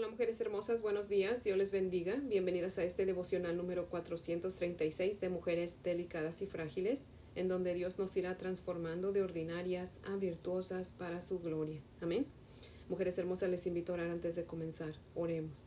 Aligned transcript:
Hola 0.00 0.08
mujeres 0.08 0.40
hermosas, 0.40 0.80
buenos 0.80 1.10
días, 1.10 1.44
Dios 1.44 1.58
les 1.58 1.72
bendiga. 1.72 2.16
Bienvenidas 2.24 2.78
a 2.78 2.84
este 2.84 3.04
devocional 3.04 3.54
número 3.58 3.86
436 3.90 5.20
de 5.20 5.28
Mujeres 5.28 5.82
Delicadas 5.82 6.40
y 6.40 6.46
Frágiles, 6.46 7.04
en 7.34 7.48
donde 7.48 7.74
Dios 7.74 7.98
nos 7.98 8.16
irá 8.16 8.38
transformando 8.38 9.12
de 9.12 9.22
ordinarias 9.22 9.92
a 10.04 10.16
virtuosas 10.16 10.92
para 10.92 11.20
su 11.20 11.38
gloria. 11.40 11.82
Amén. 12.00 12.24
Mujeres 12.88 13.18
hermosas, 13.18 13.50
les 13.50 13.66
invito 13.66 13.92
a 13.92 13.96
orar 13.96 14.08
antes 14.08 14.36
de 14.36 14.44
comenzar. 14.44 14.94
Oremos. 15.14 15.64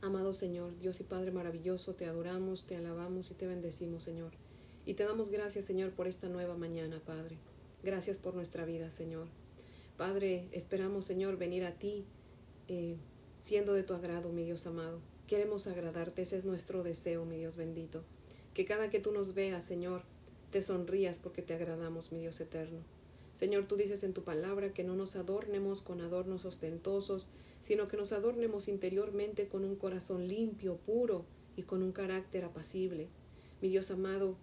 Amado 0.00 0.32
Señor, 0.32 0.74
Dios 0.78 1.00
y 1.00 1.04
Padre 1.04 1.32
maravilloso, 1.32 1.96
te 1.96 2.06
adoramos, 2.06 2.64
te 2.64 2.76
alabamos 2.76 3.30
y 3.30 3.34
te 3.34 3.46
bendecimos, 3.46 4.04
Señor. 4.04 4.32
Y 4.86 4.94
te 4.94 5.04
damos 5.04 5.28
gracias, 5.28 5.66
Señor, 5.66 5.90
por 5.90 6.08
esta 6.08 6.30
nueva 6.30 6.56
mañana, 6.56 7.02
Padre. 7.04 7.36
Gracias 7.82 8.16
por 8.16 8.34
nuestra 8.34 8.64
vida, 8.64 8.88
Señor. 8.88 9.26
Padre, 9.98 10.48
esperamos, 10.52 11.04
Señor, 11.04 11.36
venir 11.36 11.66
a 11.66 11.72
ti 11.72 12.06
eh, 12.68 12.96
siendo 13.38 13.72
de 13.72 13.82
tu 13.82 13.94
agrado, 13.94 14.30
mi 14.30 14.44
Dios 14.44 14.66
amado. 14.66 15.00
Queremos 15.26 15.66
agradarte, 15.66 16.22
ese 16.22 16.36
es 16.36 16.44
nuestro 16.44 16.82
deseo, 16.82 17.24
mi 17.24 17.36
Dios 17.36 17.56
bendito. 17.56 18.02
Que 18.54 18.64
cada 18.64 18.90
que 18.90 19.00
tú 19.00 19.12
nos 19.12 19.34
veas, 19.34 19.64
Señor, 19.64 20.02
te 20.50 20.62
sonrías 20.62 21.18
porque 21.18 21.42
te 21.42 21.54
agradamos, 21.54 22.12
mi 22.12 22.20
Dios 22.20 22.40
eterno. 22.40 22.80
Señor, 23.34 23.66
tú 23.66 23.76
dices 23.76 24.02
en 24.02 24.14
tu 24.14 24.24
palabra 24.24 24.72
que 24.72 24.82
no 24.82 24.96
nos 24.96 25.14
adornemos 25.14 25.80
con 25.80 26.00
adornos 26.00 26.44
ostentosos, 26.44 27.28
sino 27.60 27.86
que 27.86 27.96
nos 27.96 28.12
adornemos 28.12 28.68
interiormente 28.68 29.48
con 29.48 29.64
un 29.64 29.76
corazón 29.76 30.26
limpio, 30.26 30.76
puro 30.76 31.24
y 31.56 31.62
con 31.62 31.82
un 31.82 31.92
carácter 31.92 32.44
apacible. 32.44 33.08
Mi 33.62 33.68
Dios 33.68 33.90
amado, 33.90 34.36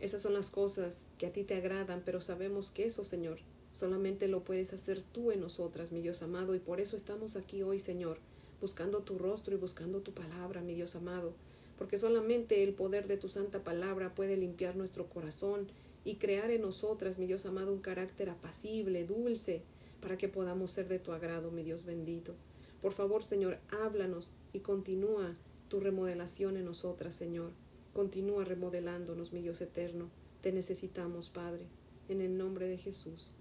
esas 0.00 0.22
son 0.22 0.34
las 0.34 0.50
cosas 0.50 1.06
que 1.18 1.26
a 1.26 1.32
ti 1.32 1.44
te 1.44 1.54
agradan, 1.54 2.02
pero 2.04 2.20
sabemos 2.20 2.70
que 2.70 2.86
eso, 2.86 3.04
Señor, 3.04 3.38
Solamente 3.72 4.28
lo 4.28 4.42
puedes 4.42 4.72
hacer 4.72 5.02
tú 5.02 5.30
en 5.30 5.40
nosotras, 5.40 5.92
mi 5.92 6.00
Dios 6.00 6.22
amado, 6.22 6.54
y 6.54 6.58
por 6.58 6.80
eso 6.80 6.96
estamos 6.96 7.36
aquí 7.36 7.62
hoy, 7.62 7.78
Señor, 7.80 8.18
buscando 8.60 9.00
tu 9.02 9.18
rostro 9.18 9.54
y 9.54 9.58
buscando 9.58 10.00
tu 10.00 10.12
palabra, 10.12 10.60
mi 10.60 10.74
Dios 10.74 10.96
amado, 10.96 11.32
porque 11.78 11.96
solamente 11.96 12.62
el 12.62 12.74
poder 12.74 13.06
de 13.06 13.16
tu 13.16 13.28
santa 13.28 13.62
palabra 13.62 14.14
puede 14.14 14.36
limpiar 14.36 14.76
nuestro 14.76 15.06
corazón 15.06 15.68
y 16.04 16.16
crear 16.16 16.50
en 16.50 16.62
nosotras, 16.62 17.18
mi 17.18 17.26
Dios 17.26 17.46
amado, 17.46 17.72
un 17.72 17.80
carácter 17.80 18.28
apacible, 18.28 19.04
dulce, 19.04 19.62
para 20.00 20.18
que 20.18 20.28
podamos 20.28 20.70
ser 20.70 20.88
de 20.88 20.98
tu 20.98 21.12
agrado, 21.12 21.50
mi 21.50 21.62
Dios 21.62 21.84
bendito. 21.84 22.34
Por 22.82 22.92
favor, 22.92 23.22
Señor, 23.22 23.58
háblanos 23.70 24.34
y 24.52 24.60
continúa 24.60 25.34
tu 25.68 25.80
remodelación 25.80 26.56
en 26.56 26.64
nosotras, 26.64 27.14
Señor. 27.14 27.52
Continúa 27.92 28.44
remodelándonos, 28.44 29.32
mi 29.32 29.42
Dios 29.42 29.60
eterno. 29.60 30.08
Te 30.40 30.52
necesitamos, 30.52 31.28
Padre, 31.28 31.66
en 32.08 32.20
el 32.20 32.38
nombre 32.38 32.66
de 32.66 32.78
Jesús. 32.78 33.34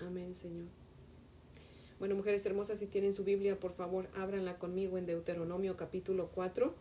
Amén, 0.00 0.34
Señor. 0.34 0.66
Bueno, 1.98 2.14
mujeres 2.14 2.46
hermosas, 2.46 2.78
si 2.78 2.86
tienen 2.86 3.12
su 3.12 3.24
Biblia, 3.24 3.60
por 3.60 3.74
favor, 3.74 4.08
ábranla 4.16 4.58
conmigo 4.58 4.96
en 4.96 5.04
Deuteronomio 5.04 5.76
capítulo 5.76 6.30
4. 6.34 6.74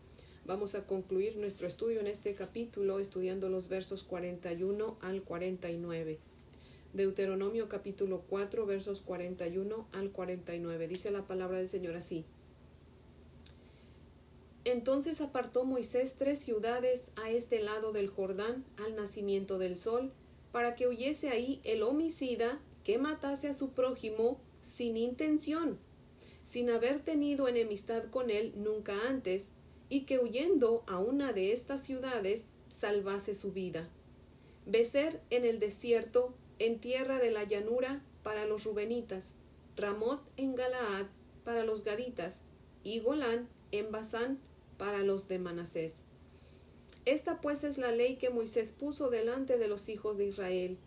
Vamos 0.45 0.75
a 0.75 0.87
concluir 0.87 1.35
nuestro 1.35 1.67
estudio 1.67 1.99
en 1.99 2.07
este 2.07 2.33
capítulo 2.33 2.99
estudiando 2.99 3.49
los 3.49 3.67
versos 3.67 4.03
41 4.03 4.97
al 5.01 5.21
49. 5.21 6.19
Deuteronomio 6.93 7.69
capítulo 7.69 8.23
4 8.29 8.65
versos 8.65 9.01
41 9.01 9.87
al 9.91 10.11
49. 10.11 10.87
Dice 10.87 11.11
la 11.11 11.27
palabra 11.27 11.57
del 11.57 11.69
Señor 11.69 11.95
así. 11.97 12.25
Entonces 14.63 15.19
apartó 15.21 15.65
Moisés 15.65 16.15
tres 16.17 16.39
ciudades 16.39 17.05
a 17.15 17.29
este 17.29 17.61
lado 17.61 17.91
del 17.91 18.09
Jordán 18.09 18.63
al 18.77 18.95
nacimiento 18.95 19.59
del 19.59 19.77
sol, 19.77 20.11
para 20.51 20.75
que 20.75 20.87
huyese 20.87 21.29
ahí 21.29 21.59
el 21.63 21.83
homicida 21.83 22.59
que 22.89 22.97
matase 22.97 23.47
a 23.47 23.53
su 23.53 23.69
prójimo 23.69 24.41
sin 24.63 24.97
intención, 24.97 25.77
sin 26.43 26.71
haber 26.71 27.03
tenido 27.03 27.47
enemistad 27.47 28.05
con 28.05 28.31
él 28.31 28.51
nunca 28.55 29.07
antes, 29.07 29.51
y 29.89 30.05
que 30.05 30.17
huyendo 30.17 30.83
a 30.87 30.97
una 30.97 31.31
de 31.31 31.53
estas 31.53 31.83
ciudades 31.83 32.45
salvase 32.71 33.35
su 33.35 33.51
vida. 33.51 33.87
Becer 34.65 35.21
en 35.29 35.45
el 35.45 35.59
desierto, 35.59 36.33
en 36.57 36.79
tierra 36.79 37.19
de 37.19 37.29
la 37.29 37.43
llanura, 37.43 38.03
para 38.23 38.47
los 38.47 38.63
rubenitas, 38.63 39.33
Ramot 39.75 40.23
en 40.35 40.55
Galaad, 40.55 41.05
para 41.43 41.63
los 41.65 41.83
gaditas, 41.83 42.41
y 42.83 43.01
Golán 43.01 43.47
en 43.71 43.91
Basán, 43.91 44.39
para 44.79 45.03
los 45.03 45.27
de 45.27 45.37
Manasés. 45.37 45.97
Esta 47.05 47.39
pues 47.39 47.63
es 47.63 47.77
la 47.77 47.91
ley 47.91 48.15
que 48.15 48.31
Moisés 48.31 48.71
puso 48.71 49.11
delante 49.11 49.59
de 49.59 49.67
los 49.67 49.89
hijos 49.89 50.17
de 50.17 50.25
Israel, 50.25 50.79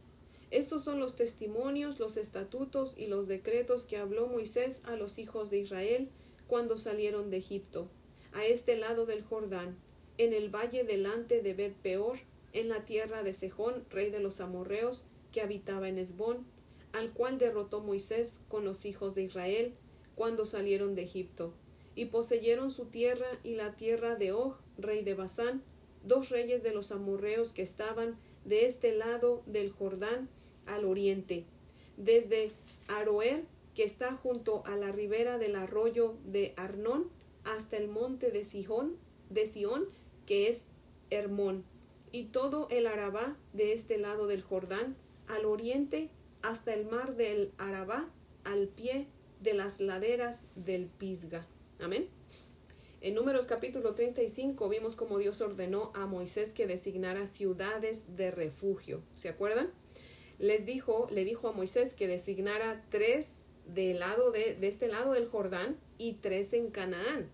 estos 0.52 0.84
son 0.84 1.00
los 1.00 1.16
testimonios, 1.16 1.98
los 1.98 2.18
estatutos 2.18 2.94
y 2.98 3.06
los 3.06 3.26
decretos 3.26 3.86
que 3.86 3.96
habló 3.96 4.26
Moisés 4.26 4.82
a 4.84 4.96
los 4.96 5.18
hijos 5.18 5.50
de 5.50 5.58
Israel 5.58 6.10
cuando 6.46 6.76
salieron 6.76 7.30
de 7.30 7.38
Egipto, 7.38 7.88
a 8.34 8.44
este 8.44 8.76
lado 8.76 9.06
del 9.06 9.22
Jordán, 9.22 9.78
en 10.18 10.34
el 10.34 10.54
valle 10.54 10.84
delante 10.84 11.40
de 11.40 11.54
Bet 11.54 11.74
Peor, 11.76 12.18
en 12.52 12.68
la 12.68 12.84
tierra 12.84 13.22
de 13.22 13.32
Sejón, 13.32 13.86
rey 13.88 14.10
de 14.10 14.20
los 14.20 14.42
amorreos, 14.42 15.06
que 15.32 15.40
habitaba 15.40 15.88
en 15.88 15.96
Esbón, 15.96 16.44
al 16.92 17.14
cual 17.14 17.38
derrotó 17.38 17.80
Moisés 17.80 18.40
con 18.48 18.66
los 18.66 18.84
hijos 18.84 19.14
de 19.14 19.22
Israel 19.22 19.72
cuando 20.16 20.44
salieron 20.44 20.94
de 20.94 21.04
Egipto, 21.04 21.54
y 21.94 22.06
poseyeron 22.06 22.70
su 22.70 22.84
tierra 22.84 23.26
y 23.42 23.54
la 23.54 23.74
tierra 23.76 24.16
de 24.16 24.32
Og, 24.32 24.56
rey 24.76 25.02
de 25.02 25.14
Basán, 25.14 25.62
dos 26.04 26.28
reyes 26.28 26.62
de 26.62 26.74
los 26.74 26.92
amorreos 26.92 27.52
que 27.52 27.62
estaban 27.62 28.18
de 28.44 28.66
este 28.66 28.94
lado 28.94 29.42
del 29.46 29.70
Jordán, 29.70 30.28
al 30.66 30.84
oriente, 30.84 31.44
desde 31.96 32.50
Aroer, 32.88 33.44
que 33.74 33.84
está 33.84 34.12
junto 34.12 34.62
a 34.66 34.76
la 34.76 34.92
ribera 34.92 35.38
del 35.38 35.56
arroyo 35.56 36.16
de 36.24 36.52
Arnón, 36.56 37.08
hasta 37.44 37.76
el 37.76 37.88
monte 37.88 38.30
de 38.30 38.44
Sihón, 38.44 38.96
de 39.30 39.46
Sión, 39.46 39.86
que 40.26 40.48
es 40.48 40.64
Hermón, 41.10 41.64
y 42.12 42.24
todo 42.24 42.68
el 42.70 42.86
Arabá 42.86 43.36
de 43.52 43.72
este 43.72 43.98
lado 43.98 44.26
del 44.26 44.42
Jordán, 44.42 44.96
al 45.26 45.46
oriente, 45.46 46.10
hasta 46.42 46.74
el 46.74 46.84
mar 46.86 47.16
del 47.16 47.52
Arabá, 47.58 48.08
al 48.44 48.68
pie 48.68 49.06
de 49.40 49.54
las 49.54 49.80
laderas 49.80 50.44
del 50.54 50.86
Pisga. 50.86 51.46
Amén. 51.80 52.08
En 53.00 53.14
Números 53.14 53.46
capítulo 53.46 53.94
35 53.94 54.68
vimos 54.68 54.94
como 54.94 55.18
Dios 55.18 55.40
ordenó 55.40 55.90
a 55.94 56.06
Moisés 56.06 56.52
que 56.52 56.68
designara 56.68 57.26
ciudades 57.26 58.16
de 58.16 58.30
refugio. 58.30 59.02
¿Se 59.14 59.28
acuerdan? 59.28 59.70
Les 60.38 60.66
dijo, 60.66 61.08
le 61.10 61.24
dijo 61.24 61.48
a 61.48 61.52
Moisés 61.52 61.94
que 61.94 62.08
designara 62.08 62.84
tres 62.90 63.38
del 63.66 64.00
lado 64.00 64.32
de, 64.32 64.54
de 64.54 64.68
este 64.68 64.88
lado 64.88 65.12
del 65.12 65.28
Jordán 65.28 65.76
y 65.98 66.14
tres 66.14 66.52
en 66.52 66.70
Canaán. 66.70 67.30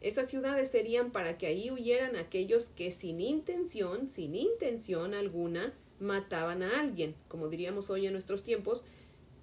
Esas 0.00 0.28
ciudades 0.28 0.70
serían 0.70 1.10
para 1.10 1.38
que 1.38 1.46
ahí 1.46 1.70
huyeran 1.70 2.16
aquellos 2.16 2.68
que 2.68 2.92
sin 2.92 3.20
intención, 3.20 4.10
sin 4.10 4.34
intención 4.34 5.14
alguna, 5.14 5.74
mataban 6.00 6.62
a 6.62 6.80
alguien, 6.80 7.14
como 7.28 7.48
diríamos 7.48 7.90
hoy 7.90 8.06
en 8.06 8.12
nuestros 8.12 8.42
tiempos, 8.42 8.84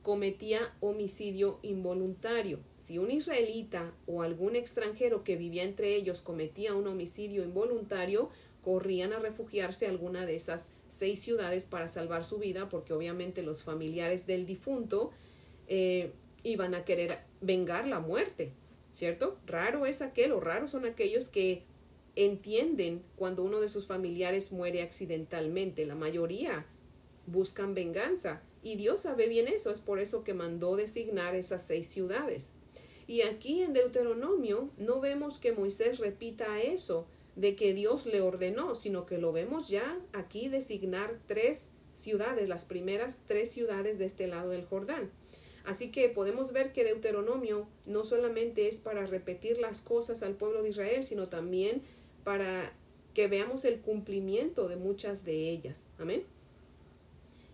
cometía 0.03 0.73
homicidio 0.81 1.59
involuntario. 1.63 2.59
Si 2.77 2.97
un 2.97 3.09
israelita 3.09 3.93
o 4.05 4.21
algún 4.21 4.55
extranjero 4.55 5.23
que 5.23 5.37
vivía 5.37 5.63
entre 5.63 5.95
ellos 5.95 6.21
cometía 6.21 6.75
un 6.75 6.87
homicidio 6.87 7.43
involuntario, 7.43 8.29
corrían 8.63 9.13
a 9.13 9.19
refugiarse 9.19 9.85
a 9.85 9.90
alguna 9.90 10.25
de 10.25 10.35
esas 10.35 10.69
seis 10.90 11.19
ciudades 11.22 11.66
para 11.66 11.88
salvar 11.88 12.24
su 12.24 12.40
vida, 12.40 12.69
porque 12.69 12.94
obviamente 12.94 13.44
los 13.44 13.63
familiares 13.63 14.25
del 14.25 14.46
difunto 14.46 15.12
eh, 15.68 16.12
iban 16.44 16.74
a 16.75 16.84
querer 16.84 17.19
vengar 17.41 17.88
la 17.88 18.00
muerte, 18.00 18.51
¿cierto? 18.91 19.38
Raro 19.46 19.85
es 19.85 20.01
aquel, 20.01 20.31
o 20.31 20.40
raros 20.40 20.72
son 20.72 20.85
aquellos 20.85 21.29
que 21.29 21.63
entienden 22.16 23.01
cuando 23.16 23.44
uno 23.44 23.59
de 23.59 23.69
sus 23.69 23.88
familiares 23.88 24.51
muere 24.51 24.81
accidentalmente. 24.81 25.85
La 25.85 25.95
mayoría 25.95 26.66
buscan 27.25 27.74
venganza. 27.74 28.41
Y 28.62 28.75
Dios 28.75 29.01
sabe 29.01 29.28
bien 29.28 29.47
eso, 29.47 29.72
es 29.72 29.80
por 29.80 30.00
eso 30.00 30.24
que 30.24 30.34
mandó 30.34 30.75
designar 30.75 31.35
esas 31.35 31.66
seis 31.66 31.88
ciudades. 31.88 32.51
Y 33.07 33.22
aquí 33.22 33.62
en 33.62 33.74
Deuteronomio 33.74 34.69
no 34.77 35.01
vemos 35.01 35.38
que 35.38 35.51
Moisés 35.51 36.00
repita 36.00 36.62
eso, 36.62 37.06
de 37.35 37.56
que 37.56 37.74
Dios 37.74 38.06
le 38.06 38.21
ordenó, 38.21 38.75
sino 38.75 39.06
que 39.06 39.18
lo 39.18 39.31
vemos 39.31 39.69
ya 39.69 40.00
aquí 40.13 40.50
designar 40.50 41.19
tres 41.25 41.69
ciudades, 41.94 42.50
las 42.50 42.65
primeras 42.65 43.21
tres 43.27 43.51
ciudades 43.51 43.97
de 43.97 44.06
este 44.06 44.27
lado 44.27 44.50
del 44.50 44.65
Jordán. 44.65 45.12
Así 45.65 45.91
que 45.91 46.09
podemos 46.09 46.51
ver 46.51 46.74
que 46.74 46.83
Deuteronomio 46.83 47.68
no 47.88 48.03
solamente 48.03 48.68
es 48.68 48.81
para 48.81 49.07
repetir 49.07 49.57
las 49.57 49.81
cosas 49.81 50.21
al 50.21 50.35
pueblo 50.35 50.62
de 50.62 50.69
Israel, 50.69 51.06
sino 51.06 51.30
también 51.30 51.81
para 52.24 52.74
que 53.13 53.27
veamos 53.27 53.63
el 53.63 53.80
cumplimiento 53.80 54.68
de 54.68 54.75
muchas 54.75 55.24
de 55.24 55.50
ellas. 55.50 55.88
Amén. 55.97 56.24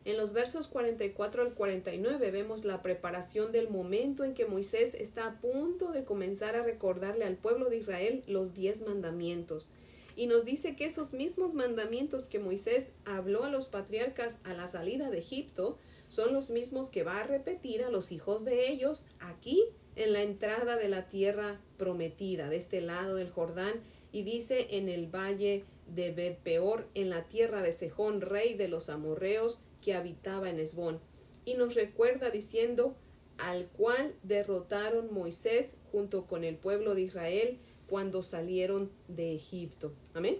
En 0.05 0.17
los 0.17 0.33
versos 0.33 0.67
44 0.67 1.41
al 1.41 1.53
49 1.53 2.31
vemos 2.31 2.63
la 2.63 2.81
preparación 2.81 3.51
del 3.51 3.69
momento 3.69 4.23
en 4.23 4.33
que 4.33 4.45
Moisés 4.45 4.93
está 4.93 5.25
a 5.27 5.41
punto 5.41 5.91
de 5.91 6.05
comenzar 6.05 6.55
a 6.55 6.63
recordarle 6.63 7.25
al 7.25 7.35
pueblo 7.35 7.69
de 7.69 7.77
Israel 7.77 8.23
los 8.25 8.53
diez 8.53 8.81
mandamientos. 8.81 9.69
Y 10.15 10.27
nos 10.27 10.45
dice 10.45 10.75
que 10.75 10.85
esos 10.85 11.13
mismos 11.13 11.53
mandamientos 11.53 12.27
que 12.27 12.39
Moisés 12.39 12.89
habló 13.05 13.43
a 13.43 13.49
los 13.49 13.67
patriarcas 13.67 14.39
a 14.43 14.53
la 14.53 14.67
salida 14.67 15.09
de 15.09 15.19
Egipto 15.19 15.77
son 16.07 16.33
los 16.33 16.49
mismos 16.49 16.89
que 16.89 17.03
va 17.03 17.19
a 17.19 17.27
repetir 17.27 17.83
a 17.83 17.89
los 17.89 18.11
hijos 18.11 18.43
de 18.43 18.69
ellos 18.69 19.05
aquí 19.19 19.63
en 19.95 20.13
la 20.13 20.21
entrada 20.21 20.77
de 20.77 20.87
la 20.87 21.07
tierra 21.07 21.59
prometida, 21.77 22.49
de 22.49 22.57
este 22.57 22.81
lado 22.81 23.15
del 23.15 23.29
Jordán, 23.29 23.75
y 24.11 24.23
dice 24.23 24.67
en 24.71 24.89
el 24.89 25.07
valle 25.07 25.65
de 25.87 26.11
Bet-peor, 26.11 26.87
en 26.95 27.09
la 27.09 27.23
tierra 27.23 27.61
de 27.61 27.73
Sejón, 27.73 28.21
rey 28.21 28.55
de 28.55 28.67
los 28.67 28.89
amorreos, 28.89 29.59
que 29.81 29.93
habitaba 29.93 30.49
en 30.49 30.59
Esbón. 30.59 30.99
Y 31.45 31.55
nos 31.55 31.75
recuerda 31.75 32.29
diciendo, 32.29 32.95
al 33.37 33.67
cual 33.67 34.15
derrotaron 34.23 35.13
Moisés 35.13 35.77
junto 35.91 36.25
con 36.25 36.43
el 36.43 36.57
pueblo 36.57 36.95
de 36.95 37.01
Israel 37.01 37.59
cuando 37.87 38.21
salieron 38.21 38.91
de 39.07 39.33
Egipto. 39.33 39.93
Amén. 40.13 40.39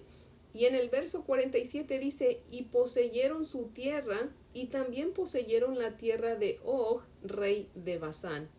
Y 0.54 0.66
en 0.66 0.76
el 0.76 0.90
verso 0.90 1.24
47 1.26 2.00
dice, 2.00 2.42
y 2.52 2.64
poseyeron 2.64 3.46
su 3.46 3.68
tierra, 3.68 4.32
y 4.54 4.66
también 4.68 5.14
poseyeron 5.14 5.78
la 5.78 5.96
tierra 5.96 6.36
de 6.36 6.60
Og, 6.66 7.04
rey 7.24 7.70
de 7.76 8.00
Basán. 8.00 8.50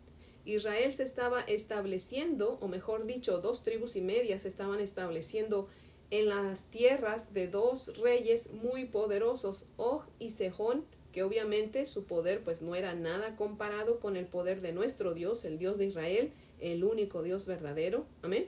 Israel 0.45 0.93
se 0.93 1.03
estaba 1.03 1.41
estableciendo, 1.41 2.57
o 2.61 2.67
mejor 2.67 3.05
dicho, 3.05 3.39
dos 3.41 3.63
tribus 3.63 3.95
y 3.95 4.01
media 4.01 4.39
se 4.39 4.47
estaban 4.47 4.79
estableciendo 4.79 5.67
en 6.11 6.29
las 6.29 6.65
tierras 6.65 7.33
de 7.33 7.47
dos 7.47 7.97
reyes 7.97 8.51
muy 8.51 8.85
poderosos, 8.85 9.65
Og 9.77 10.03
y 10.19 10.29
Sejón, 10.29 10.85
que 11.11 11.23
obviamente 11.23 11.85
su 11.85 12.05
poder 12.05 12.41
pues 12.43 12.61
no 12.61 12.75
era 12.75 12.93
nada 12.93 13.35
comparado 13.35 13.99
con 13.99 14.15
el 14.15 14.25
poder 14.25 14.61
de 14.61 14.73
nuestro 14.73 15.13
Dios, 15.13 15.43
el 15.45 15.57
Dios 15.57 15.77
de 15.77 15.85
Israel, 15.85 16.31
el 16.59 16.83
único 16.83 17.23
Dios 17.23 17.47
verdadero. 17.47 18.05
Amén. 18.21 18.47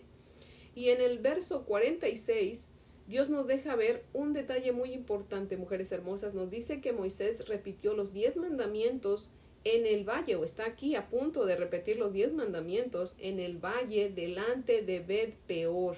Y 0.75 0.89
en 0.89 1.01
el 1.01 1.19
verso 1.19 1.63
46, 1.63 2.67
Dios 3.07 3.29
nos 3.29 3.47
deja 3.47 3.75
ver 3.75 4.03
un 4.13 4.33
detalle 4.33 4.71
muy 4.71 4.93
importante, 4.93 5.57
mujeres 5.57 5.91
hermosas. 5.91 6.33
Nos 6.33 6.49
dice 6.49 6.81
que 6.81 6.93
Moisés 6.93 7.47
repitió 7.47 7.93
los 7.93 8.13
diez 8.13 8.37
mandamientos 8.37 9.31
en 9.65 9.85
el 9.85 10.03
valle, 10.07 10.35
o 10.35 10.43
está 10.43 10.65
aquí 10.65 10.95
a 10.95 11.09
punto 11.09 11.45
de 11.45 11.55
repetir 11.55 11.97
los 11.97 12.11
diez 12.11 12.33
mandamientos 12.33 13.15
en 13.19 13.39
el 13.39 13.57
valle 13.57 14.09
delante 14.09 14.81
de 14.81 14.99
Bet 14.99 15.35
Peor, 15.47 15.97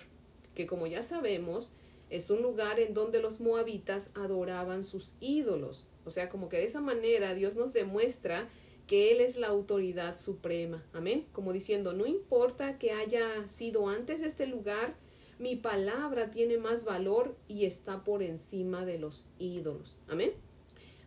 que 0.56 0.66
como 0.66 0.88
ya 0.88 1.04
sabemos, 1.04 1.74
es 2.10 2.30
un 2.30 2.42
lugar 2.42 2.80
en 2.80 2.94
donde 2.94 3.22
los 3.22 3.40
moabitas 3.40 4.12
adoraban 4.16 4.84
sus 4.84 5.16
ídolos. 5.20 5.88
O 6.06 6.12
sea, 6.12 6.30
como 6.30 6.50
que 6.50 6.58
de 6.58 6.64
esa 6.64 6.82
manera 6.82 7.34
Dios 7.34 7.56
nos 7.56 7.74
demuestra 7.74 8.48
que 8.88 9.12
Él 9.12 9.22
es 9.22 9.38
la 9.38 9.48
autoridad 9.48 10.16
suprema. 10.16 10.84
Amén. 10.94 11.26
Como 11.32 11.54
diciendo, 11.54 11.94
no 11.94 12.06
importa 12.06 12.78
que 12.78 12.92
haya 12.92 13.48
sido 13.48 13.88
antes 13.88 14.22
este 14.22 14.46
lugar, 14.46 14.96
mi 15.40 15.56
palabra 15.56 16.32
tiene 16.32 16.58
más 16.58 16.86
valor 16.86 17.36
y 17.48 17.66
está 17.66 18.04
por 18.04 18.24
encima 18.24 18.86
de 18.86 19.00
los 19.00 19.28
ídolos. 19.40 19.98
Amén. 20.08 20.34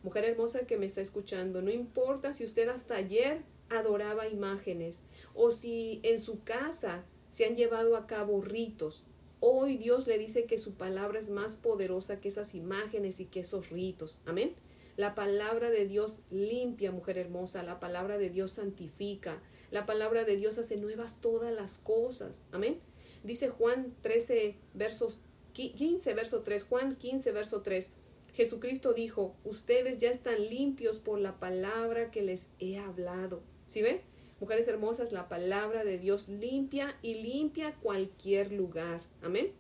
Mujer 0.03 0.25
hermosa 0.25 0.67
que 0.67 0.77
me 0.77 0.87
está 0.87 1.01
escuchando, 1.01 1.63
no 1.63 1.71
importa 1.71 2.33
si 2.33 2.45
usted 2.45 2.69
hasta 2.69 2.97
ayer 2.97 3.43
adoraba 3.69 4.29
imágenes 4.29 5.03
o 5.35 5.51
si 5.51 6.01
en 6.03 6.21
su 6.21 6.43
casa 6.43 7.05
se 7.31 7.47
han 7.47 7.57
llevado 7.57 7.97
a 7.97 8.07
cabo 8.07 8.41
ritos. 8.41 9.05
Hoy 9.41 9.77
Dios 9.77 10.07
le 10.07 10.19
dice 10.19 10.45
que 10.45 10.59
su 10.59 10.75
palabra 10.75 11.19
es 11.19 11.31
más 11.31 11.57
poderosa 11.57 12.21
que 12.21 12.29
esas 12.29 12.55
imágenes 12.55 13.21
y 13.21 13.27
que 13.27 13.41
esos 13.41 13.71
ritos. 13.71 14.19
Amén. 14.27 14.55
La 14.97 15.15
palabra 15.15 15.71
de 15.71 15.87
Dios 15.87 16.23
limpia, 16.31 16.91
mujer 16.91 17.19
hermosa. 17.19 17.63
La 17.63 17.79
palabra 17.79 18.19
de 18.19 18.31
Dios 18.31 18.53
santifica. 18.53 19.41
La 19.71 19.87
palabra 19.87 20.25
de 20.25 20.37
Dios 20.37 20.59
hace 20.59 20.77
nuevas 20.77 21.21
todas 21.21 21.55
las 21.55 21.79
cosas. 21.79 22.43
Amén. 22.51 22.81
Dice 23.23 23.49
Juan 23.49 23.95
13, 24.01 24.57
versos 24.75 25.19
15, 25.53 26.15
verso 26.15 26.43
3. 26.43 26.65
Juan 26.65 26.97
15, 26.97 27.31
verso 27.33 27.63
3. 27.63 27.93
Jesucristo 28.35 28.93
dijo, 28.93 29.37
ustedes 29.45 29.99
ya 29.99 30.11
están 30.11 30.49
limpios 30.49 30.99
por 30.99 31.19
la 31.21 31.39
palabra 31.39 32.11
que 32.11 32.23
les 32.23 32.51
he 32.59 32.79
hablado. 32.79 33.43
¿Sí 33.67 33.83
ve? 33.83 34.03
Mujeres 34.41 34.69
hermosas, 34.69 35.13
la 35.13 35.29
palabra 35.29 35.85
de 35.85 35.99
Dios 35.99 36.29
limpia 36.29 36.97
y 37.03 37.15
limpia 37.15 37.75
cualquier 37.83 38.53
lugar. 38.53 39.01
Amén. 39.23 39.53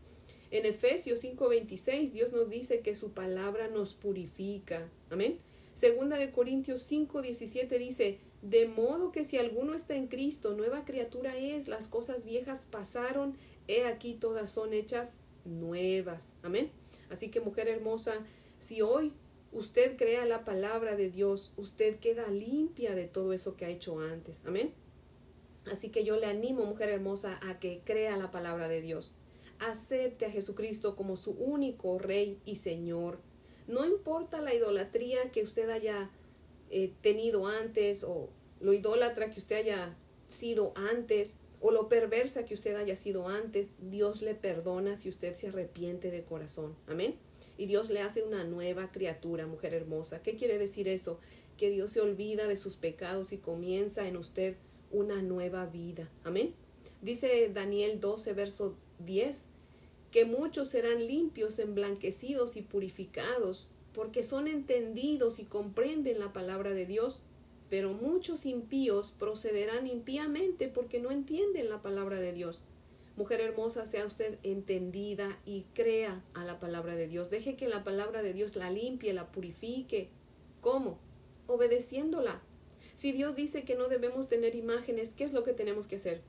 En 0.51 0.65
Efesios 0.65 1.21
5:26 1.21 2.13
Dios 2.13 2.33
nos 2.33 2.49
dice 2.49 2.81
que 2.81 2.95
su 2.95 3.11
palabra 3.13 3.69
nos 3.69 3.95
purifica. 3.95 4.89
Amén. 5.11 5.39
Segunda 5.75 6.17
de 6.17 6.31
Corintios 6.31 6.83
5:17 6.91 7.79
dice, 7.79 8.19
de 8.43 8.67
modo 8.69 9.11
que 9.11 9.25
si 9.25 9.37
alguno 9.37 9.75
está 9.75 9.97
en 9.97 10.07
Cristo, 10.07 10.55
nueva 10.55 10.85
criatura 10.85 11.37
es, 11.37 11.67
las 11.67 11.89
cosas 11.89 12.25
viejas 12.25 12.67
pasaron, 12.71 13.37
he 13.67 13.85
aquí 13.85 14.15
todas 14.15 14.51
son 14.51 14.73
hechas 14.73 15.15
nuevas. 15.45 16.31
Amén. 16.43 16.71
Así 17.11 17.31
que 17.31 17.41
mujer 17.41 17.69
hermosa, 17.69 18.15
si 18.59 18.81
hoy 18.81 19.13
usted 19.53 19.97
crea 19.97 20.25
la 20.25 20.45
palabra 20.45 20.97
de 20.97 21.11
Dios, 21.11 21.53
usted 21.57 21.99
queda 21.99 22.29
limpia 22.29 22.95
de 22.95 23.07
todo 23.07 23.33
eso 23.33 23.57
que 23.57 23.65
ha 23.65 23.71
hecho 23.71 24.01
antes. 24.01 24.43
Amén. 24.45 24.73
Así 25.71 25.91
que 25.91 26.05
yo 26.05 26.17
le 26.17 26.27
animo, 26.27 26.65
mujer 26.65 26.89
hermosa, 26.89 27.39
a 27.43 27.59
que 27.59 27.83
crea 27.85 28.17
la 28.17 28.31
palabra 28.31 28.69
de 28.69 28.81
Dios 28.81 29.15
acepte 29.59 30.27
a 30.27 30.31
Jesucristo 30.31 30.97
como 30.97 31.17
su 31.17 31.33
único 31.33 31.99
Rey 31.99 32.39
y 32.45 32.57
Señor. 32.57 33.19
No 33.67 33.85
importa 33.85 34.41
la 34.41 34.55
idolatría 34.55 35.31
que 35.31 35.43
usted 35.43 35.69
haya 35.71 36.11
eh, 36.71 36.93
tenido 37.01 37.47
antes 37.47 38.05
o 38.05 38.31
lo 38.61 38.73
idólatra 38.73 39.31
que 39.31 39.41
usted 39.41 39.57
haya 39.57 39.97
sido 40.27 40.73
antes 40.77 41.39
o 41.61 41.71
lo 41.71 41.89
perversa 41.89 42.45
que 42.45 42.55
usted 42.55 42.77
haya 42.77 42.95
sido 42.95 43.29
antes, 43.29 43.73
Dios 43.81 44.23
le 44.23 44.35
perdona 44.35 44.97
si 44.97 45.09
usted 45.09 45.35
se 45.35 45.49
arrepiente 45.49 46.11
de 46.11 46.23
corazón. 46.23 46.77
Amén. 46.87 47.17
Y 47.59 47.67
Dios 47.67 47.91
le 47.91 48.01
hace 48.01 48.23
una 48.23 48.45
nueva 48.45 48.91
criatura, 48.93 49.47
mujer 49.47 49.75
hermosa. 49.75 50.23
¿Qué 50.23 50.37
quiere 50.37 50.57
decir 50.57 50.89
eso? 50.89 51.19
Que 51.57 51.69
Dios 51.69 51.91
se 51.91 52.01
olvida 52.01 52.47
de 52.47 52.57
sus 52.57 52.77
pecados 52.77 53.33
y 53.33 53.39
comienza 53.39 54.07
en 54.07 54.17
usted 54.17 54.57
una 54.91 55.21
nueva 55.23 55.67
vida. 55.67 56.09
Amén. 56.25 56.55
Dice 57.03 57.51
Daniel 57.53 58.01
12, 58.01 58.33
verso 58.33 58.77
10, 59.01 59.47
que 60.11 60.25
muchos 60.25 60.69
serán 60.69 61.07
limpios, 61.07 61.59
emblanquecidos 61.59 62.57
y 62.57 62.63
purificados, 62.63 63.69
porque 63.93 64.23
son 64.23 64.49
entendidos 64.49 65.39
y 65.41 65.45
comprenden 65.45 66.21
la 66.21 66.33
palabra 66.33 66.71
de 66.71 66.87
Dios, 66.87 67.23
pero 67.69 67.93
muchos 67.93 68.47
impíos 68.47 69.13
procederán 69.19 69.87
impíamente 69.87 70.69
porque 70.69 71.01
no 71.01 71.11
entienden 71.11 71.69
la 71.69 71.83
palabra 71.83 72.21
de 72.21 72.33
Dios. 72.33 72.65
Mujer 73.19 73.41
hermosa, 73.41 73.85
sea 73.85 74.07
usted 74.07 74.39
entendida 74.45 75.41
y 75.45 75.65
crea 75.75 76.23
a 76.35 76.45
la 76.45 76.61
palabra 76.61 76.95
de 76.95 77.09
Dios. 77.09 77.31
Deje 77.31 77.57
que 77.57 77.67
la 77.67 77.83
palabra 77.83 78.23
de 78.23 78.33
Dios 78.33 78.55
la 78.55 78.71
limpie, 78.71 79.13
la 79.13 79.33
purifique. 79.33 80.09
¿Cómo? 80.61 81.01
Obedeciéndola. 81.49 82.41
Si 82.95 83.11
Dios 83.11 83.35
dice 83.35 83.65
que 83.65 83.75
no 83.75 83.89
debemos 83.89 84.29
tener 84.29 84.55
imágenes, 84.55 85.15
¿qué 85.15 85.25
es 85.25 85.33
lo 85.33 85.43
que 85.43 85.53
tenemos 85.53 85.89
que 85.89 85.97
hacer? 85.97 86.23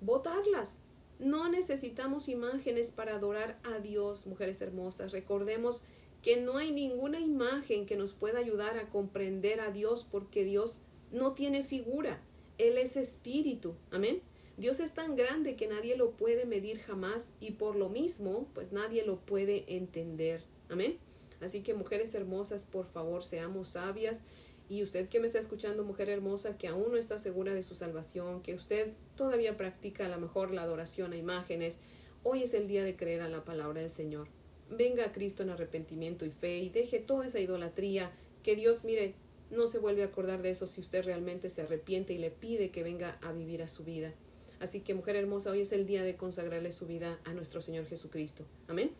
Votarlas. 0.00 0.82
No 1.18 1.48
necesitamos 1.48 2.28
imágenes 2.28 2.92
para 2.92 3.16
adorar 3.16 3.58
a 3.64 3.80
Dios, 3.80 4.28
mujeres 4.28 4.60
hermosas. 4.60 5.10
Recordemos 5.10 5.82
que 6.22 6.40
no 6.40 6.58
hay 6.58 6.70
ninguna 6.70 7.18
imagen 7.18 7.86
que 7.86 7.96
nos 7.96 8.12
pueda 8.12 8.38
ayudar 8.38 8.78
a 8.78 8.88
comprender 8.88 9.60
a 9.60 9.72
Dios 9.72 10.06
porque 10.08 10.44
Dios 10.44 10.76
no 11.10 11.32
tiene 11.32 11.64
figura. 11.64 12.22
Él 12.56 12.78
es 12.78 12.96
espíritu. 12.96 13.74
Amén. 13.90 14.22
Dios 14.56 14.80
es 14.80 14.92
tan 14.92 15.16
grande 15.16 15.54
que 15.54 15.66
nadie 15.66 15.96
lo 15.96 16.12
puede 16.12 16.46
medir 16.46 16.78
jamás 16.80 17.32
y 17.40 17.52
por 17.52 17.76
lo 17.76 17.90
mismo, 17.90 18.48
pues 18.54 18.72
nadie 18.72 19.04
lo 19.04 19.20
puede 19.20 19.64
entender. 19.76 20.42
Amén. 20.70 20.96
Así 21.40 21.62
que 21.62 21.74
mujeres 21.74 22.14
hermosas, 22.14 22.64
por 22.64 22.86
favor, 22.86 23.22
seamos 23.22 23.68
sabias 23.68 24.24
y 24.68 24.82
usted 24.82 25.08
que 25.08 25.20
me 25.20 25.26
está 25.26 25.38
escuchando, 25.38 25.84
mujer 25.84 26.08
hermosa, 26.08 26.56
que 26.56 26.68
aún 26.68 26.90
no 26.90 26.96
está 26.96 27.18
segura 27.18 27.54
de 27.54 27.62
su 27.62 27.74
salvación, 27.74 28.42
que 28.42 28.54
usted 28.54 28.94
todavía 29.14 29.56
practica 29.56 30.06
a 30.06 30.08
lo 30.08 30.18
mejor 30.18 30.50
la 30.50 30.62
adoración 30.62 31.12
a 31.12 31.16
imágenes, 31.16 31.78
hoy 32.22 32.42
es 32.42 32.54
el 32.54 32.66
día 32.66 32.82
de 32.82 32.96
creer 32.96 33.20
a 33.20 33.28
la 33.28 33.44
palabra 33.44 33.82
del 33.82 33.90
Señor. 33.90 34.28
Venga 34.70 35.04
a 35.04 35.12
Cristo 35.12 35.42
en 35.42 35.50
arrepentimiento 35.50 36.24
y 36.24 36.30
fe 36.30 36.58
y 36.58 36.70
deje 36.70 36.98
toda 36.98 37.26
esa 37.26 37.38
idolatría, 37.38 38.10
que 38.42 38.56
Dios, 38.56 38.84
mire, 38.84 39.14
no 39.50 39.68
se 39.68 39.78
vuelve 39.78 40.02
a 40.02 40.06
acordar 40.06 40.42
de 40.42 40.50
eso 40.50 40.66
si 40.66 40.80
usted 40.80 41.04
realmente 41.04 41.50
se 41.50 41.62
arrepiente 41.62 42.14
y 42.14 42.18
le 42.18 42.30
pide 42.30 42.70
que 42.70 42.82
venga 42.82 43.18
a 43.20 43.32
vivir 43.32 43.62
a 43.62 43.68
su 43.68 43.84
vida. 43.84 44.14
Así 44.60 44.80
que, 44.80 44.94
mujer 44.94 45.16
hermosa, 45.16 45.50
hoy 45.50 45.60
es 45.60 45.72
el 45.72 45.86
día 45.86 46.02
de 46.02 46.16
consagrarle 46.16 46.72
su 46.72 46.86
vida 46.86 47.18
a 47.24 47.34
nuestro 47.34 47.60
Señor 47.60 47.86
Jesucristo. 47.86 48.44
Amén. 48.68 48.90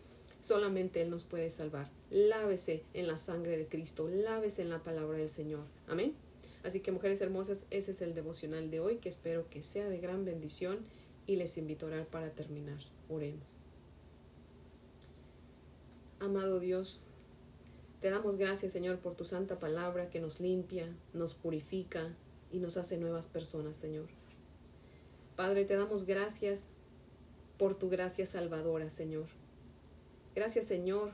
Solamente 0.41 1.01
Él 1.01 1.11
nos 1.11 1.25
puede 1.25 1.51
salvar. 1.51 1.91
Lávese 2.11 2.83
en 2.93 3.07
la 3.07 3.17
sangre 3.17 3.57
de 3.57 3.67
Cristo, 3.67 4.09
lávese 4.09 4.63
en 4.63 4.71
la 4.71 4.83
palabra 4.83 5.19
del 5.19 5.31
Señor. 5.31 5.65
Amén. 5.89 6.15
Así 6.63 6.81
que 6.81 6.93
mujeres 6.93 7.21
hermosas, 7.21 7.65
ese 7.71 7.93
es 7.93 8.03
el 8.03 8.15
devocional 8.15 8.71
de 8.71 8.81
hoy 8.81 8.97
que 8.97 9.09
espero 9.09 9.49
que 9.49 9.63
sea 9.63 9.89
de 9.89 9.99
gran 9.99 10.25
bendición 10.25 10.81
y 11.27 11.37
les 11.37 11.57
invito 11.59 11.87
a 11.87 11.91
orar 11.91 12.07
para 12.07 12.31
terminar. 12.31 12.79
Oremos. 13.09 13.59
Amado 16.19 16.61
Dios, 16.61 17.03
te 18.01 18.11
damos 18.11 18.37
gracias 18.37 18.73
Señor 18.73 18.99
por 18.99 19.15
tu 19.15 19.25
santa 19.25 19.59
palabra 19.59 20.11
que 20.11 20.21
nos 20.21 20.41
limpia, 20.41 20.89
nos 21.13 21.35
purifica 21.35 22.15
y 22.51 22.59
nos 22.59 22.77
hace 22.77 22.99
nuevas 22.99 23.29
personas, 23.29 23.77
Señor. 23.77 24.07
Padre, 25.37 25.67
te 25.67 25.77
damos 25.77 26.07
gracias 26.07 26.71
por 27.59 27.79
tu 27.79 27.91
gracia 27.91 28.25
salvadora, 28.25 28.89
Señor. 28.89 29.27
Gracias 30.35 30.67
Señor, 30.67 31.13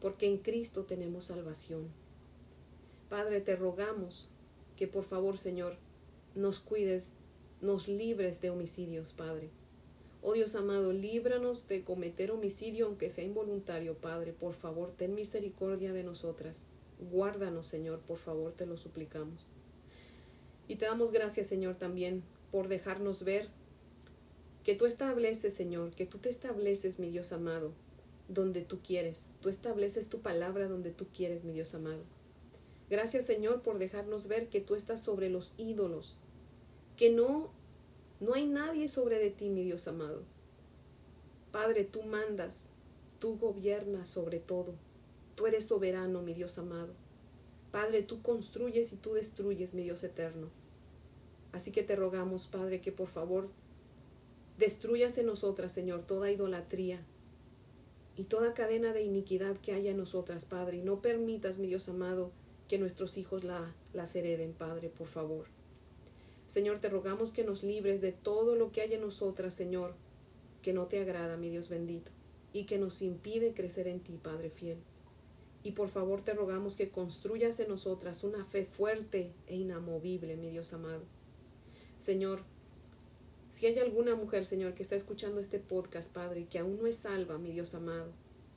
porque 0.00 0.26
en 0.26 0.38
Cristo 0.38 0.84
tenemos 0.84 1.24
salvación. 1.24 1.88
Padre, 3.08 3.40
te 3.40 3.56
rogamos 3.56 4.30
que 4.76 4.86
por 4.86 5.04
favor 5.04 5.38
Señor 5.38 5.76
nos 6.34 6.60
cuides 6.60 7.08
nos 7.60 7.86
libres 7.86 8.40
de 8.40 8.50
homicidios, 8.50 9.12
Padre. 9.12 9.50
Oh 10.20 10.34
Dios 10.34 10.54
amado, 10.54 10.92
líbranos 10.92 11.66
de 11.66 11.84
cometer 11.84 12.30
homicidio 12.30 12.86
aunque 12.86 13.10
sea 13.10 13.24
involuntario, 13.24 13.94
Padre. 13.94 14.32
Por 14.32 14.54
favor, 14.54 14.92
ten 14.96 15.14
misericordia 15.14 15.92
de 15.92 16.04
nosotras. 16.04 16.62
Guárdanos, 17.10 17.66
Señor, 17.66 18.00
por 18.00 18.18
favor, 18.18 18.52
te 18.52 18.66
lo 18.66 18.76
suplicamos. 18.76 19.50
Y 20.68 20.76
te 20.76 20.84
damos 20.84 21.10
gracias, 21.10 21.48
Señor, 21.48 21.74
también 21.74 22.22
por 22.52 22.68
dejarnos 22.68 23.24
ver 23.24 23.48
que 24.62 24.76
tú 24.76 24.86
estableces, 24.86 25.54
Señor, 25.54 25.90
que 25.96 26.06
tú 26.06 26.18
te 26.18 26.28
estableces, 26.28 27.00
mi 27.00 27.10
Dios 27.10 27.32
amado, 27.32 27.72
donde 28.28 28.60
tú 28.60 28.78
quieres. 28.80 29.30
Tú 29.40 29.48
estableces 29.48 30.08
tu 30.08 30.20
palabra 30.20 30.68
donde 30.68 30.92
tú 30.92 31.08
quieres, 31.12 31.44
mi 31.44 31.52
Dios 31.52 31.74
amado. 31.74 32.04
Gracias, 32.88 33.24
Señor, 33.24 33.62
por 33.62 33.78
dejarnos 33.78 34.28
ver 34.28 34.48
que 34.48 34.60
tú 34.60 34.76
estás 34.76 35.00
sobre 35.00 35.30
los 35.30 35.54
ídolos, 35.56 36.16
que 36.96 37.10
no 37.10 37.50
no 38.22 38.34
hay 38.34 38.46
nadie 38.46 38.86
sobre 38.86 39.18
de 39.18 39.30
ti, 39.30 39.50
mi 39.50 39.64
Dios 39.64 39.88
amado. 39.88 40.22
Padre, 41.50 41.82
tú 41.82 42.04
mandas, 42.04 42.68
tú 43.18 43.36
gobiernas 43.36 44.06
sobre 44.06 44.38
todo. 44.38 44.74
Tú 45.34 45.48
eres 45.48 45.64
soberano, 45.64 46.22
mi 46.22 46.32
Dios 46.32 46.56
amado. 46.56 46.94
Padre, 47.72 48.04
tú 48.04 48.22
construyes 48.22 48.92
y 48.92 48.96
tú 48.96 49.14
destruyes, 49.14 49.74
mi 49.74 49.82
Dios 49.82 50.04
eterno. 50.04 50.50
Así 51.52 51.70
que 51.70 51.82
te 51.82 51.96
rogamos, 51.96 52.46
Padre, 52.46 52.80
que 52.80 52.92
por 52.92 53.08
favor 53.08 53.48
destruyas 54.58 55.16
en 55.18 55.26
nosotras, 55.26 55.72
Señor, 55.72 56.02
toda 56.02 56.30
idolatría 56.30 57.04
y 58.16 58.24
toda 58.24 58.54
cadena 58.54 58.92
de 58.92 59.02
iniquidad 59.02 59.56
que 59.58 59.72
haya 59.72 59.90
en 59.90 59.96
nosotras, 59.96 60.44
Padre, 60.44 60.78
y 60.78 60.82
no 60.82 61.00
permitas, 61.00 61.58
mi 61.58 61.66
Dios 61.66 61.88
amado, 61.88 62.30
que 62.68 62.78
nuestros 62.78 63.18
hijos 63.18 63.44
la, 63.44 63.74
las 63.92 64.14
hereden, 64.16 64.52
Padre, 64.52 64.88
por 64.88 65.06
favor. 65.06 65.46
Señor, 66.46 66.80
te 66.80 66.88
rogamos 66.88 67.32
que 67.32 67.44
nos 67.44 67.62
libres 67.62 68.00
de 68.00 68.12
todo 68.12 68.56
lo 68.56 68.72
que 68.72 68.82
hay 68.82 68.94
en 68.94 69.00
nosotras, 69.00 69.54
Señor, 69.54 69.94
que 70.62 70.72
no 70.72 70.86
te 70.86 71.00
agrada, 71.00 71.36
mi 71.36 71.50
Dios 71.50 71.68
bendito, 71.68 72.10
y 72.52 72.64
que 72.64 72.78
nos 72.78 73.02
impide 73.02 73.54
crecer 73.54 73.88
en 73.88 74.00
ti, 74.00 74.18
Padre 74.22 74.50
fiel. 74.50 74.78
Y 75.64 75.72
por 75.72 75.88
favor 75.88 76.22
te 76.22 76.34
rogamos 76.34 76.76
que 76.76 76.90
construyas 76.90 77.58
en 77.60 77.68
nosotras 77.68 78.24
una 78.24 78.44
fe 78.44 78.64
fuerte 78.64 79.32
e 79.46 79.56
inamovible, 79.56 80.36
mi 80.36 80.50
Dios 80.50 80.72
amado. 80.72 81.02
Señor, 82.02 82.42
si 83.50 83.66
hay 83.66 83.78
alguna 83.78 84.16
mujer, 84.16 84.44
Señor, 84.44 84.74
que 84.74 84.82
está 84.82 84.96
escuchando 84.96 85.40
este 85.40 85.58
podcast, 85.58 86.12
Padre, 86.12 86.46
que 86.46 86.58
aún 86.58 86.78
no 86.78 86.86
es 86.86 86.96
salva, 86.96 87.38
mi 87.38 87.52
Dios 87.52 87.74
amado, 87.74 88.10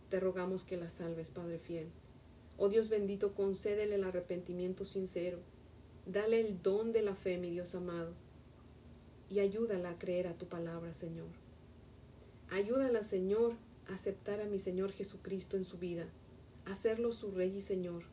te 0.10 0.20
rogamos 0.20 0.64
que 0.64 0.78
la 0.78 0.90
salves, 0.90 1.30
Padre 1.30 1.60
fiel. 1.60 1.88
Oh 2.58 2.70
Dios 2.70 2.90
bendito, 2.90 3.36
concédele 3.36 3.96
el 3.96 4.04
arrepentimiento 4.04 4.86
sincero 4.86 5.40
Dale 6.06 6.40
el 6.40 6.62
don 6.62 6.92
de 6.92 7.02
la 7.02 7.16
fe, 7.16 7.38
mi 7.38 7.50
Dios 7.50 7.74
amado, 7.74 8.14
y 9.28 9.40
ayúdala 9.40 9.90
a 9.90 9.98
creer 9.98 10.28
a 10.28 10.38
tu 10.38 10.46
palabra, 10.48 10.94
Señor. 10.94 11.30
Ayúdala, 12.52 13.02
Señor, 13.02 13.54
a 13.90 13.96
aceptar 13.96 14.40
a 14.40 14.46
mi 14.46 14.60
Señor 14.60 14.92
Jesucristo 14.92 15.58
en 15.58 15.66
su 15.66 15.80
vida, 15.80 16.08
a 16.66 16.72
hacerlo 16.72 17.12
su 17.12 17.32
Rey 17.32 17.58
y 17.58 17.62
Señor. 17.62 18.04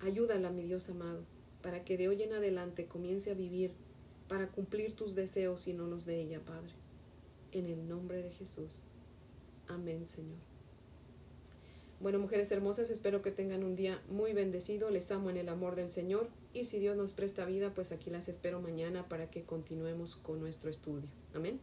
Ayúdala, 0.00 0.50
mi 0.50 0.64
Dios 0.64 0.90
amado, 0.90 1.22
para 1.62 1.84
que 1.84 1.96
de 1.96 2.08
hoy 2.08 2.24
en 2.24 2.32
adelante 2.32 2.86
comience 2.86 3.30
a 3.30 3.34
vivir 3.34 3.70
para 4.28 4.48
cumplir 4.48 4.94
tus 4.94 5.14
deseos 5.14 5.66
y 5.68 5.72
no 5.72 5.86
los 5.86 6.04
de 6.04 6.20
ella, 6.20 6.40
Padre. 6.40 6.72
En 7.52 7.66
el 7.66 7.88
nombre 7.88 8.22
de 8.22 8.30
Jesús. 8.30 8.84
Amén, 9.68 10.06
Señor. 10.06 10.38
Bueno, 11.98 12.18
mujeres 12.18 12.52
hermosas, 12.52 12.90
espero 12.90 13.22
que 13.22 13.30
tengan 13.30 13.64
un 13.64 13.74
día 13.74 14.02
muy 14.08 14.34
bendecido. 14.34 14.90
Les 14.90 15.10
amo 15.10 15.30
en 15.30 15.38
el 15.38 15.48
amor 15.48 15.76
del 15.76 15.90
Señor. 15.90 16.28
Y 16.52 16.64
si 16.64 16.78
Dios 16.78 16.96
nos 16.96 17.12
presta 17.12 17.46
vida, 17.46 17.72
pues 17.74 17.92
aquí 17.92 18.10
las 18.10 18.28
espero 18.28 18.60
mañana 18.60 19.08
para 19.08 19.30
que 19.30 19.44
continuemos 19.44 20.16
con 20.16 20.40
nuestro 20.40 20.68
estudio. 20.68 21.08
Amén. 21.34 21.58